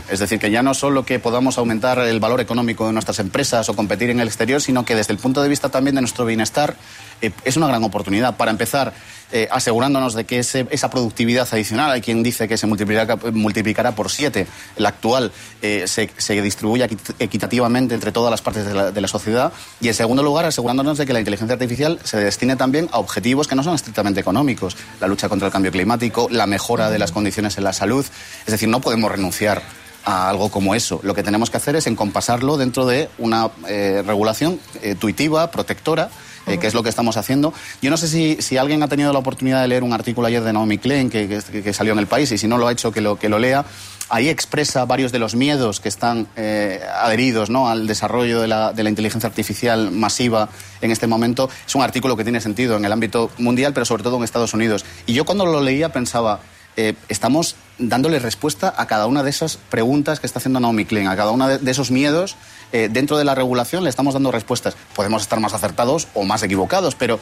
Es 0.09 0.19
decir, 0.19 0.39
que 0.39 0.49
ya 0.51 0.63
no 0.63 0.73
solo 0.73 1.05
que 1.05 1.19
podamos 1.19 1.57
aumentar 1.57 1.99
el 1.99 2.19
valor 2.19 2.39
económico 2.39 2.87
de 2.87 2.93
nuestras 2.93 3.19
empresas 3.19 3.67
o 3.69 3.75
competir 3.75 4.09
en 4.09 4.19
el 4.19 4.27
exterior, 4.27 4.61
sino 4.61 4.85
que 4.85 4.95
desde 4.95 5.13
el 5.13 5.19
punto 5.19 5.41
de 5.43 5.49
vista 5.49 5.69
también 5.69 5.95
de 5.95 6.01
nuestro 6.01 6.25
bienestar 6.25 6.75
eh, 7.21 7.31
es 7.43 7.57
una 7.57 7.67
gran 7.67 7.83
oportunidad. 7.83 8.37
Para 8.37 8.51
empezar, 8.51 8.93
eh, 9.31 9.49
asegurándonos 9.51 10.13
de 10.13 10.25
que 10.25 10.39
esa 10.39 10.89
productividad 10.89 11.47
adicional, 11.51 11.91
hay 11.91 11.99
quien 11.99 12.23
dice 12.23 12.47
que 12.47 12.57
se 12.57 12.65
multiplicará, 12.67 13.91
por 13.91 14.09
siete, 14.09 14.47
la 14.77 14.89
actual, 14.89 15.33
eh, 15.61 15.83
se, 15.87 16.09
se, 16.15 16.41
distribuya 16.41 16.87
equitativamente 17.19 17.93
entre 17.93 18.13
todas 18.13 18.31
las 18.31 18.41
partes 18.41 18.65
de 18.65 19.01
la, 19.01 19.07
sociedad. 19.07 19.51
Y 19.81 19.89
en 19.89 19.93
segundo 19.93 20.23
lugar, 20.23 20.45
asegurándonos 20.45 20.97
de 20.97 21.05
que 21.05 21.11
la 21.11 21.19
inteligencia 21.19 21.53
artificial 21.53 21.99
se 22.03 22.17
destine 22.17 22.55
también 22.55 22.87
a 22.93 22.99
objetivos 22.99 23.47
que 23.47 23.55
no 23.55 23.63
son 23.63 23.75
estrictamente 23.75 24.21
económicos. 24.21 24.77
La 25.01 25.07
lucha 25.07 25.27
contra 25.27 25.47
el 25.47 25.51
cambio 25.51 25.71
climático, 25.71 26.29
la 26.31 26.47
mejora 26.47 26.89
de 26.89 26.99
las 26.99 27.11
condiciones 27.11 27.57
en 27.57 27.65
la 27.65 27.73
salud. 27.73 28.05
Es 28.45 28.51
decir, 28.51 28.69
no 28.69 28.79
podemos 28.79 29.11
renunciar 29.11 29.61
a 30.07 30.29
algo 30.29 30.49
como 30.49 30.73
eso. 30.73 31.01
Lo 31.03 31.13
que 31.13 31.21
tenemos 31.21 31.49
que 31.49 31.57
hacer 31.57 31.75
es 31.75 31.85
encompasarlo 31.85 32.55
dentro 32.55 32.85
de 32.85 33.09
una 33.17 33.49
eh, 33.67 34.01
regulación 34.05 34.57
intuitiva, 34.81 35.51
protectora, 35.51 36.09
eh, 36.47 36.57
que 36.59 36.67
es 36.67 36.73
lo 36.73 36.81
que 36.81 36.87
estamos 36.87 37.17
haciendo. 37.17 37.53
Yo 37.81 37.89
no 37.89 37.97
sé 37.97 38.07
si, 38.07 38.37
si, 38.39 38.55
alguien 38.55 38.81
ha 38.81 38.87
tenido 38.87 39.11
la 39.11 39.19
oportunidad 39.19 39.61
de 39.61 39.67
leer 39.67 39.83
un 39.83 39.91
artículo 39.91 40.27
ayer 40.27 40.41
de 40.41 40.53
Naomi 40.53 40.77
Klein 40.77 41.09
que, 41.09 41.27
que, 41.27 41.73
salió 41.73 41.91
en 41.91 41.99
el 41.99 42.07
país 42.07 42.31
y 42.31 42.37
si 42.37 42.47
no 42.47 42.57
lo 42.57 42.67
ha 42.67 42.71
hecho, 42.71 42.89
que 42.93 43.01
lo, 43.01 43.19
que 43.19 43.27
lo 43.27 43.37
lea. 43.37 43.65
Ahí 44.07 44.29
expresa 44.29 44.85
varios 44.85 45.11
de 45.11 45.19
los 45.19 45.35
miedos 45.35 45.81
que 45.81 45.89
están 45.89 46.29
eh, 46.37 46.79
adheridos 47.01 47.49
¿no? 47.49 47.67
al 47.67 47.85
desarrollo 47.85 48.39
de 48.39 48.47
la, 48.47 48.71
de 48.71 48.83
la 48.83 48.89
inteligencia 48.89 49.27
artificial 49.27 49.91
masiva 49.91 50.47
en 50.79 50.91
este 50.91 51.05
momento. 51.05 51.49
Es 51.67 51.75
un 51.75 51.81
artículo 51.81 52.15
que 52.15 52.23
tiene 52.23 52.39
sentido 52.39 52.77
en 52.77 52.85
el 52.85 52.93
ámbito 52.93 53.29
mundial, 53.39 53.73
pero 53.73 53.85
sobre 53.85 54.03
todo 54.03 54.15
en 54.15 54.23
Estados 54.23 54.53
Unidos. 54.53 54.85
Y 55.05 55.11
yo 55.11 55.25
cuando 55.25 55.45
lo 55.45 55.59
leía 55.59 55.91
pensaba, 55.91 56.39
eh, 56.77 56.93
estamos 57.09 57.57
dándole 57.79 58.19
respuesta 58.19 58.73
a 58.75 58.87
cada 58.87 59.07
una 59.07 59.23
de 59.23 59.29
esas 59.29 59.57
preguntas 59.57 60.19
que 60.19 60.27
está 60.27 60.39
haciendo 60.39 60.59
Naomi 60.59 60.85
Klein, 60.85 61.07
a 61.07 61.15
cada 61.15 61.31
uno 61.31 61.47
de, 61.47 61.71
esos 61.71 61.91
miedos. 61.91 62.35
Eh, 62.71 62.89
dentro 62.91 63.17
de 63.17 63.23
la 63.23 63.35
regulación 63.35 63.83
le 63.83 63.89
estamos 63.89 64.13
dando 64.13 64.31
respuestas. 64.31 64.75
Podemos 64.95 65.21
estar 65.21 65.39
más 65.39 65.53
acertados 65.53 66.07
o 66.13 66.23
más 66.23 66.43
equivocados, 66.43 66.95
pero 66.95 67.19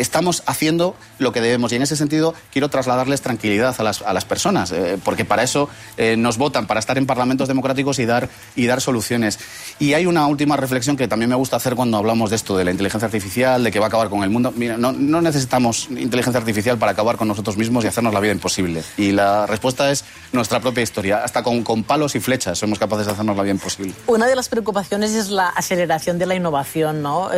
estamos 0.00 0.42
haciendo 0.46 0.96
lo 1.18 1.32
que 1.32 1.40
debemos. 1.40 1.72
Y 1.72 1.76
en 1.76 1.82
ese 1.82 1.96
sentido 1.96 2.34
quiero 2.52 2.68
trasladarles 2.68 3.22
tranquilidad 3.22 3.74
a 3.78 3.82
las, 3.82 4.02
a 4.02 4.12
las 4.12 4.24
personas, 4.24 4.72
eh, 4.72 4.98
porque 5.02 5.24
para 5.24 5.42
eso 5.42 5.68
eh, 5.96 6.16
nos 6.16 6.36
votan, 6.36 6.66
para 6.66 6.80
estar 6.80 6.98
en 6.98 7.06
parlamentos 7.06 7.48
democráticos 7.48 7.98
y 7.98 8.06
dar, 8.06 8.28
y 8.56 8.66
dar 8.66 8.80
soluciones. 8.80 9.38
Y 9.78 9.94
hay 9.94 10.06
una 10.06 10.26
última 10.26 10.56
reflexión 10.56 10.96
que 10.96 11.08
también 11.08 11.28
me 11.28 11.34
gusta 11.34 11.56
hacer 11.56 11.74
cuando 11.74 11.96
hablamos 11.96 12.30
de 12.30 12.36
esto, 12.36 12.56
de 12.56 12.64
la 12.64 12.70
inteligencia 12.70 13.06
artificial, 13.06 13.62
de 13.64 13.72
que 13.72 13.78
va 13.78 13.86
a 13.86 13.88
acabar 13.88 14.08
con 14.08 14.22
el 14.22 14.30
mundo. 14.30 14.52
Mira, 14.56 14.76
no, 14.76 14.92
no 14.92 15.20
necesitamos 15.20 15.88
inteligencia 15.90 16.38
artificial 16.38 16.78
para 16.78 16.92
acabar 16.92 17.16
con 17.16 17.28
nosotros 17.28 17.56
mismos 17.56 17.84
y 17.84 17.88
hacernos 17.88 18.14
la 18.14 18.20
vida 18.20 18.32
imposible. 18.32 18.82
Y 18.96 19.12
la 19.12 19.46
respuesta 19.46 19.90
es 19.90 20.04
nuestra 20.32 20.60
propia 20.60 20.82
historia. 20.82 21.24
Hasta 21.24 21.42
con, 21.42 21.62
con 21.64 21.82
palos 21.82 22.14
y 22.14 22.20
flechas 22.20 22.58
somos 22.58 22.78
capaces 22.78 23.06
de 23.06 23.12
hacernos 23.12 23.36
la 23.36 23.42
vida 23.42 23.52
imposible. 23.52 23.94
Una 24.06 24.26
de 24.26 24.36
las 24.36 24.48
preocupaciones 24.48 25.12
es 25.12 25.30
la 25.30 25.48
aceleración 25.48 26.18
de 26.18 26.26
la 26.26 26.34
innovación, 26.34 27.02
¿no? 27.02 27.30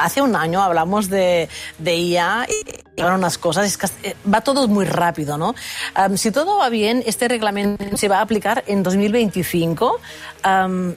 hace 0.00 0.22
un 0.22 0.36
año 0.36 0.62
hablamos 0.62 1.08
de, 1.08 1.48
de 1.78 1.96
IA 1.96 2.46
y 2.48 2.91
van 2.96 3.14
unas 3.14 3.38
cosas, 3.38 3.66
es 3.66 3.78
que 3.78 3.86
eh, 4.02 4.16
va 4.32 4.42
todo 4.42 4.68
muy 4.68 4.84
rápido, 4.84 5.38
¿no? 5.38 5.54
si 6.16 6.30
todo 6.30 6.58
va 6.58 6.68
bien, 6.68 7.02
este 7.06 7.28
reglamento 7.28 7.96
se 7.96 8.08
va 8.08 8.18
a 8.18 8.20
aplicar 8.22 8.64
en 8.66 8.82
2025. 8.82 10.00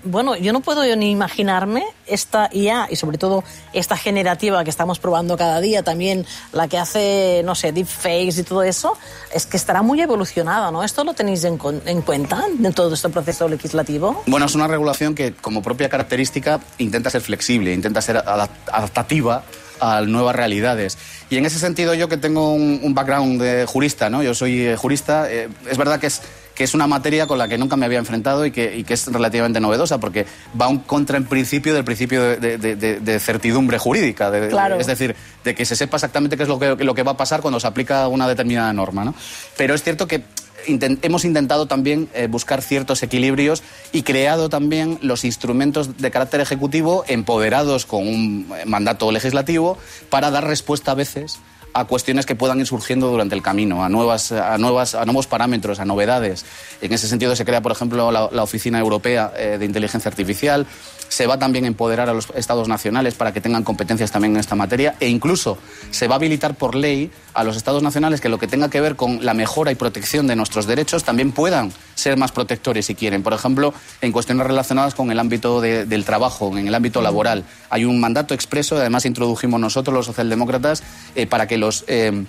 bueno, 0.03 0.35
yo 0.35 0.53
no 0.53 0.59
puedo 0.59 0.83
ni 0.95 1.11
imaginarme 1.11 1.83
esta 2.05 2.49
IA 2.51 2.87
y 2.89 2.95
sobre 2.95 3.17
todo 3.17 3.43
esta 3.73 3.97
generativa 3.97 4.63
que 4.63 4.69
estamos 4.69 4.99
probando 4.99 5.37
cada 5.37 5.61
día, 5.61 5.83
también 5.83 6.25
la 6.51 6.67
que 6.67 6.77
hace, 6.77 7.41
no 7.45 7.55
sé, 7.55 7.71
deepfakes 7.71 8.39
y 8.39 8.43
todo 8.43 8.63
eso, 8.63 8.97
es 9.33 9.45
que 9.45 9.57
estará 9.57 9.81
muy 9.81 10.01
evolucionada, 10.01 10.71
¿no? 10.71 10.83
¿Esto 10.83 11.03
lo 11.03 11.13
tenéis 11.13 11.43
en, 11.43 11.59
en 11.85 12.01
cuenta 12.01 12.45
en 12.61 12.73
todo 12.73 12.93
este 12.93 13.09
proceso 13.09 13.47
legislativo? 13.47 14.23
Bueno, 14.27 14.45
es 14.45 14.55
una 14.55 14.67
regulación 14.67 15.15
que 15.15 15.33
como 15.33 15.61
propia 15.61 15.89
característica 15.89 16.59
intenta 16.77 17.09
ser 17.09 17.21
flexible, 17.21 17.73
intenta 17.73 18.01
ser 18.01 18.17
adaptativa 18.17 19.43
a 19.79 20.01
nuevas 20.01 20.36
realidades. 20.36 20.98
Y 21.29 21.38
en 21.38 21.46
ese 21.46 21.60
sentido 21.60 21.94
yo 21.94 22.08
que 22.10 22.17
tengo 22.17 22.53
un, 22.53 22.94
background 22.94 23.41
de 23.41 23.65
jurista, 23.65 24.10
¿no? 24.10 24.24
Yo 24.24 24.34
soy 24.34 24.62
eh, 24.62 24.75
jurista, 24.75 25.32
eh, 25.32 25.50
es 25.70 25.77
verdad 25.77 26.00
que 26.00 26.08
es 26.08 26.22
que 26.55 26.63
es 26.63 26.74
una 26.74 26.88
materia 26.88 27.27
con 27.27 27.38
la 27.38 27.48
que 27.48 27.58
nunca 27.58 27.75
me 27.75 27.86
había 27.86 28.00
enfrentado 28.00 28.46
y 28.46 28.51
que, 28.51 28.77
y 28.77 28.86
que 28.86 28.94
es 28.94 29.08
relativamente 29.08 29.60
novedosa, 29.60 30.00
porque 30.00 30.25
va 30.60 30.70
un 30.70 30.79
contra 30.79 31.17
en 31.17 31.25
principio 31.25 31.74
del 31.74 31.84
principio 31.84 32.24
de, 32.24 32.58
de, 32.58 33.20
certidumbre 33.20 33.77
jurídica. 33.77 34.32
es 34.79 34.88
decir, 34.88 35.15
de 35.44 35.53
que 35.53 35.65
se 35.65 35.75
sepa 35.75 35.98
exactamente 35.98 36.38
qué 36.38 36.44
es 36.44 36.50
lo 36.50 36.58
que, 36.58 36.75
lo 36.75 36.96
que 36.96 37.03
va 37.03 37.12
a 37.12 37.17
pasar 37.17 37.41
cuando 37.41 37.60
se 37.60 37.67
aplica 37.67 38.08
una 38.08 38.27
determinada 38.27 38.72
norma. 38.72 39.03
¿no? 39.03 39.13
Pero 39.58 39.75
es 39.75 39.84
cierto 39.84 40.08
que 40.08 40.24
hemos 40.67 41.25
intentado 41.25 41.65
también 41.65 42.10
eh, 42.13 42.27
buscar 42.27 42.62
ciertos 42.62 43.03
equilibrios 43.03 43.63
y 43.91 44.03
creado 44.03 44.50
también 44.50 45.00
los 45.01 45.24
instrumentos 45.25 45.98
de 45.98 46.12
carácter 46.12 46.41
ejecutivo 46.41 47.03
empoderados 47.07 47.86
con 47.86 48.07
un 48.07 48.48
eh, 48.57 48.65
mandato 48.65 49.12
legislativo 49.12 49.77
para 50.10 50.31
dar 50.31 50.48
respuesta 50.48 50.91
a 50.91 50.95
veces 50.95 51.39
a 51.75 51.84
cuestiones 51.84 52.25
que 52.25 52.36
puedan 52.36 52.62
ir 52.62 52.67
surgiendo 52.67 53.10
durante 53.10 53.36
el 53.36 53.41
camino, 53.41 53.84
a, 53.84 53.89
nuevas, 53.89 54.31
a, 54.31 54.57
nuevas, 54.57 54.95
a 54.95 55.03
nuevos 55.03 55.27
parámetros, 55.27 55.81
a 55.81 55.86
novedades. 55.86 56.45
En 56.79 56.93
ese 56.93 57.05
sentido 57.10 57.36
se 57.36 57.43
crea, 57.43 57.62
por 57.62 57.74
ejemplo, 57.74 58.12
la, 58.13 58.43
Oficina 58.43 58.79
Europea 58.79 59.34
eh, 59.36 59.57
de 59.60 59.65
Inteligencia 59.65 60.07
Artificial, 60.07 60.65
se 61.09 61.27
va 61.27 61.39
también 61.39 61.65
a 61.65 61.67
empoderar 61.67 62.09
a 62.09 62.13
los 62.13 62.27
estados 62.35 62.67
nacionales 62.67 63.15
para 63.15 63.33
que 63.33 63.41
tengan 63.41 63.63
competencias 63.63 64.12
también 64.12 64.33
en 64.33 64.39
esta 64.39 64.55
materia 64.55 64.95
e 65.00 65.07
incluso 65.07 65.57
se 65.91 66.07
va 66.07 66.15
a 66.15 66.17
habilitar 66.17 66.55
por 66.55 66.75
ley 66.75 67.12
a 67.33 67.43
los 67.43 67.57
estados 67.57 67.83
nacionales 67.83 68.21
que 68.21 68.29
lo 68.29 68.38
que 68.38 68.47
tenga 68.47 68.69
que 68.69 68.81
ver 68.81 68.95
con 68.95 69.25
la 69.25 69.33
mejora 69.33 69.71
y 69.71 69.75
protección 69.75 70.27
de 70.27 70.35
nuestros 70.35 70.65
derechos 70.65 71.03
también 71.03 71.31
puedan 71.31 71.71
ser 71.95 72.17
más 72.17 72.31
protectores 72.31 72.85
si 72.85 72.95
quieren. 72.95 73.24
Por 73.24 73.33
ejemplo, 73.33 73.74
en 74.01 74.12
cuestiones 74.12 74.45
relacionadas 74.45 74.95
con 74.95 75.12
el 75.12 75.19
ámbito 75.19 75.62
del 75.62 76.05
trabajo, 76.05 76.57
en 76.57 76.67
el 76.67 76.75
ámbito 76.75 77.01
laboral. 77.01 77.43
Hay 77.69 77.85
un 77.85 78.00
mandato 78.00 78.33
expreso, 78.33 78.77
además 78.77 79.05
introdujimos 79.05 79.59
nosotros 79.59 79.93
los 79.93 80.05
socialdemócratas, 80.05 80.83
eh, 81.15 81.27
para 81.27 81.47
que 81.47 81.57
los... 81.57 81.83
Eh, 81.88 82.25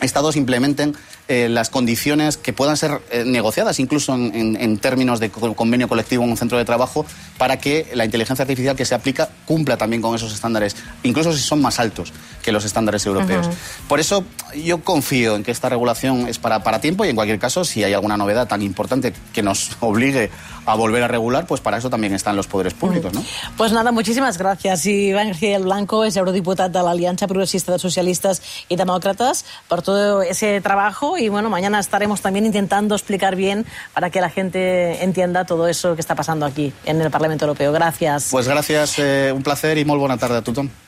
estados 0.00 0.36
implementen 0.36 0.94
eh, 1.32 1.48
las 1.48 1.70
condiciones 1.70 2.36
que 2.36 2.52
puedan 2.52 2.76
ser 2.76 3.00
eh, 3.10 3.24
negociadas, 3.24 3.80
incluso 3.80 4.14
en, 4.14 4.76
términos 4.76 5.18
de 5.18 5.30
convenio 5.30 5.88
colectivo 5.88 6.24
en 6.24 6.30
un 6.30 6.36
centro 6.36 6.58
de 6.58 6.66
trabajo, 6.66 7.06
para 7.38 7.58
que 7.58 7.90
la 7.94 8.04
inteligencia 8.04 8.42
artificial 8.42 8.76
que 8.76 8.84
se 8.84 8.94
aplica 8.94 9.30
cumpla 9.46 9.78
también 9.78 10.02
con 10.02 10.14
esos 10.14 10.34
estándares, 10.34 10.76
incluso 11.04 11.32
si 11.32 11.38
son 11.38 11.62
más 11.62 11.80
altos 11.80 12.12
que 12.42 12.52
los 12.52 12.66
estándares 12.66 13.06
europeos. 13.06 13.48
Por 13.88 13.98
eso 13.98 14.26
yo 14.62 14.84
confío 14.84 15.34
en 15.34 15.42
que 15.42 15.52
esta 15.52 15.70
regulación 15.70 16.28
es 16.28 16.38
para, 16.38 16.62
para 16.62 16.82
tiempo 16.82 17.06
y 17.06 17.08
en 17.08 17.16
cualquier 17.16 17.38
caso, 17.38 17.64
si 17.64 17.82
hay 17.82 17.94
alguna 17.94 18.18
novedad 18.18 18.46
tan 18.46 18.60
importante 18.60 19.14
que 19.32 19.42
nos 19.42 19.70
obligue 19.80 20.28
a 20.66 20.74
volver 20.74 21.02
a 21.02 21.08
regular, 21.08 21.46
pues 21.46 21.60
para 21.60 21.78
eso 21.78 21.90
también 21.90 22.14
están 22.14 22.36
los 22.36 22.46
poderes 22.46 22.74
públicos, 22.74 23.12
¿no? 23.12 23.24
Pues 23.56 23.72
nada, 23.72 23.90
muchísimas 23.90 24.38
gracias. 24.38 24.86
Iván 24.86 25.28
García 25.28 25.52
del 25.52 25.64
Blanco 25.64 26.04
es 26.04 26.16
eurodiputado 26.16 26.68
de 26.68 26.84
la 26.84 26.90
Alianza 26.92 27.26
Progresista 27.26 27.72
de 27.72 27.78
Socialistas 27.78 28.42
y 28.68 28.76
Demócratas 28.76 29.44
por 29.66 29.82
todo 29.82 30.22
ese 30.22 30.60
trabajo 30.60 31.18
y 31.22 31.28
bueno, 31.28 31.48
mañana 31.48 31.78
estaremos 31.78 32.20
también 32.20 32.46
intentando 32.46 32.94
explicar 32.94 33.36
bien 33.36 33.64
para 33.94 34.10
que 34.10 34.20
la 34.20 34.28
gente 34.28 35.04
entienda 35.04 35.44
todo 35.44 35.68
eso 35.68 35.94
que 35.94 36.00
está 36.00 36.14
pasando 36.14 36.44
aquí 36.44 36.72
en 36.84 37.00
el 37.00 37.10
Parlamento 37.10 37.44
Europeo. 37.44 37.72
Gracias. 37.72 38.28
Pues 38.30 38.48
gracias, 38.48 38.98
eh, 38.98 39.32
un 39.34 39.42
placer 39.42 39.78
y 39.78 39.84
muy 39.84 39.98
buena 39.98 40.18
tarde 40.18 40.38
a. 40.42 40.70